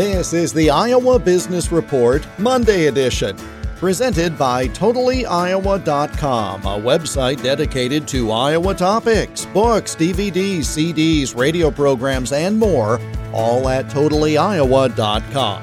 This 0.00 0.32
is 0.32 0.54
the 0.54 0.70
Iowa 0.70 1.18
Business 1.18 1.70
Report 1.70 2.26
Monday 2.38 2.86
edition, 2.86 3.36
presented 3.76 4.38
by 4.38 4.66
TotallyIowa.com, 4.68 6.62
a 6.62 6.80
website 6.80 7.42
dedicated 7.42 8.08
to 8.08 8.30
Iowa 8.32 8.74
topics, 8.74 9.44
books, 9.44 9.94
DVDs, 9.94 10.60
CDs, 10.60 11.36
radio 11.36 11.70
programs, 11.70 12.32
and 12.32 12.58
more, 12.58 12.98
all 13.34 13.68
at 13.68 13.88
TotallyIowa.com. 13.88 15.62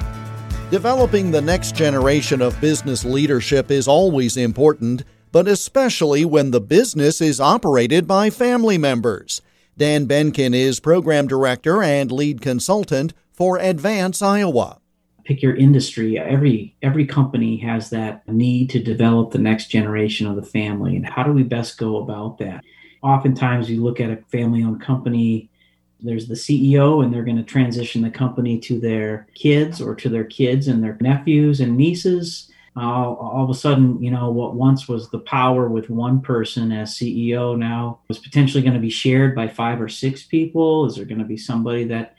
Developing 0.70 1.32
the 1.32 1.42
next 1.42 1.74
generation 1.74 2.40
of 2.40 2.62
business 2.62 3.04
leadership 3.04 3.72
is 3.72 3.88
always 3.88 4.38
important, 4.38 5.04
but 5.32 5.48
especially 5.48 6.26
when 6.26 6.52
the 6.52 6.62
business 6.62 7.22
is 7.22 7.42
operated 7.42 8.06
by 8.06 8.30
family 8.30 8.78
members. 8.78 9.42
Dan 9.78 10.08
Beenken 10.08 10.56
is 10.56 10.80
program 10.80 11.28
director 11.28 11.84
and 11.84 12.12
lead 12.12 12.42
consultant 12.42 13.14
for 13.32 13.60
Advance 13.60 14.24
Iowa. 14.24 14.80
Pick 15.24 15.44
your 15.44 15.56
industry. 15.56 16.18
Every 16.18 16.76
every 16.82 17.06
company 17.06 17.58
has 17.58 17.92
that 17.92 18.28
need 18.28 18.72
to 18.72 18.82
develop 18.82 19.30
the 19.30 19.38
next 19.38 19.68
generation 19.68 20.26
of 20.26 20.36
the 20.36 20.42
family. 20.42 20.96
And 20.96 21.06
how 21.06 21.22
do 21.22 21.32
we 21.32 21.44
best 21.44 21.78
go 21.78 21.98
about 21.98 22.40
that? 22.40 22.64
Oftentimes 23.04 23.70
you 23.70 23.84
look 23.84 24.00
at 24.00 24.10
a 24.10 24.18
family-owned 24.32 24.82
company, 24.82 25.52
there's 26.00 26.28
the 26.28 26.34
CEO 26.34 27.04
and 27.04 27.14
they're 27.14 27.24
going 27.24 27.38
to 27.38 27.44
transition 27.44 28.02
the 28.02 28.10
company 28.10 28.58
to 28.62 28.80
their 28.80 29.28
kids 29.36 29.80
or 29.80 29.94
to 29.94 30.10
their 30.10 30.24
kids 30.24 30.68
and 30.68 30.84
their 30.84 30.98
nephews 31.02 31.60
and 31.60 31.78
nieces. 31.78 32.52
Uh, 32.78 32.82
all 32.82 33.44
of 33.44 33.50
a 33.50 33.56
sudden, 33.56 34.02
you 34.04 34.12
know, 34.12 34.30
what 34.30 34.54
once 34.54 34.88
was 34.88 35.10
the 35.10 35.18
power 35.18 35.68
with 35.68 35.90
one 35.90 36.22
person 36.22 36.72
as 36.72 36.94
CEO 36.94 37.58
now 37.58 38.00
is 38.10 38.20
potentially 38.20 38.62
going 38.62 38.76
to 38.76 38.80
be 38.80 38.90
shared 38.90 39.34
by 39.34 39.48
five 39.48 39.82
or 39.82 39.90
six 39.90 40.22
people. 40.22 40.86
Is 40.86 40.96
there 40.96 41.06
going 41.06 41.18
to 41.18 41.26
be 41.26 41.38
somebody 41.38 41.86
that 41.86 42.14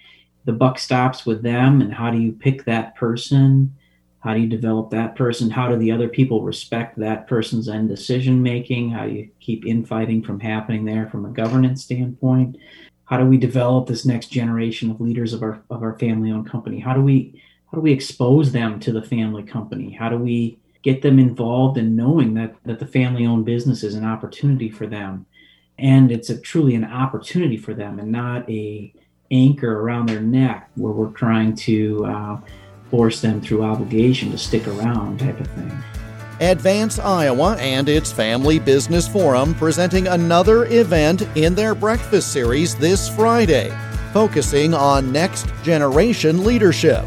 the 0.47 0.53
buck 0.53 0.81
stops 0.81 1.25
with 1.25 1.43
them? 1.43 1.81
And 1.81 1.95
how 1.95 2.11
do 2.11 2.19
you 2.19 2.33
pick 2.33 2.65
that 2.65 2.97
person? 2.97 3.73
How 4.19 4.35
do 4.35 4.41
you 4.41 4.49
develop 4.49 4.91
that 4.91 5.15
person? 5.15 5.49
How 5.49 5.69
do 5.69 5.77
the 5.77 5.93
other 5.93 6.09
people 6.09 6.43
respect 6.43 6.99
that 6.99 7.29
person's 7.29 7.69
end 7.69 7.89
decision 7.89 8.43
making 8.43 8.91
how 8.91 9.07
do 9.07 9.13
you 9.13 9.29
keep 9.39 9.65
infighting 9.65 10.25
from 10.25 10.41
happening 10.41 10.85
there 10.85 11.09
from 11.09 11.25
a 11.25 11.31
governance 11.31 11.85
standpoint? 11.85 12.57
How 13.05 13.17
do 13.17 13.27
we 13.27 13.39
develop 13.39 13.87
this 13.87 14.05
next 14.05 14.27
generation 14.27 14.91
of 14.91 15.01
leaders 15.01 15.33
of 15.35 15.43
our 15.43 15.63
of 15.71 15.85
our 15.85 15.97
family 16.01 16.33
owned 16.33 16.51
company? 16.51 16.81
How 16.81 16.95
do 16.95 17.01
we 17.01 17.41
how 17.71 17.77
do 17.77 17.81
we 17.81 17.93
expose 17.93 18.53
them 18.53 18.81
to 18.81 18.93
the 18.93 19.03
family 19.03 19.43
company 19.43 19.93
how 19.93 20.09
do 20.09 20.17
we 20.17 20.59
get 20.83 21.03
them 21.03 21.19
involved 21.19 21.77
in 21.77 21.97
knowing 21.97 22.35
that 22.35 22.55
that 22.65 22.79
the 22.79 22.87
family 22.87 23.27
owned 23.27 23.45
business 23.45 23.83
is 23.83 23.95
an 23.95 24.05
opportunity 24.05 24.71
for 24.71 24.87
them 24.87 25.27
and 25.79 26.11
it's 26.11 26.31
a 26.31 26.39
truly 26.41 26.75
an 26.75 26.85
opportunity 26.85 27.57
for 27.57 27.75
them 27.75 27.99
and 27.99 28.11
not 28.11 28.49
a 28.51 28.93
anchor 29.31 29.81
around 29.81 30.07
their 30.07 30.21
neck 30.21 30.71
where 30.75 30.93
we're 30.93 31.11
trying 31.11 31.55
to 31.55 32.05
uh, 32.07 32.41
force 32.91 33.21
them 33.21 33.41
through 33.41 33.63
obligation 33.63 34.31
to 34.31 34.39
stick 34.39 34.67
around 34.67 35.21
type 35.21 35.39
of 35.41 35.47
thing. 35.49 35.73
Advance 36.41 36.99
Iowa 36.99 37.57
and 37.57 37.89
its 37.89 38.13
Family 38.13 38.59
Business 38.59 39.09
Forum 39.09 39.55
presenting 39.55 40.07
another 40.07 40.67
event 40.67 41.23
in 41.37 41.55
their 41.55 41.75
breakfast 41.75 42.33
series 42.33 42.77
this 42.77 43.09
Friday, 43.09 43.77
focusing 44.13 44.73
on 44.73 45.13
next 45.13 45.47
generation 45.65 46.45
leadership. 46.45 47.05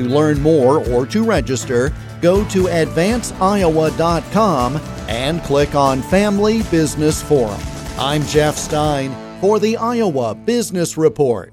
To 0.00 0.08
learn 0.08 0.40
more 0.40 0.82
or 0.88 1.04
to 1.08 1.22
register, 1.22 1.92
go 2.22 2.42
to 2.48 2.64
advanceiowa.com 2.64 4.80
and 5.08 5.42
click 5.42 5.74
on 5.74 6.00
Family 6.00 6.62
Business 6.70 7.22
Forum. 7.22 7.60
I'm 7.98 8.22
Jeff 8.22 8.56
Stein 8.56 9.14
for 9.42 9.58
the 9.58 9.76
Iowa 9.76 10.34
Business 10.34 10.96
Report. 10.96 11.52